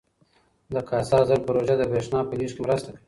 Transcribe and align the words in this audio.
د 0.73 0.75
کاسا 0.89 1.19
زر 1.29 1.39
پروژه 1.47 1.75
د 1.77 1.83
برښنا 1.91 2.19
په 2.27 2.33
لیږد 2.39 2.53
کې 2.55 2.61
مرسته 2.65 2.89
کوي. 2.93 2.99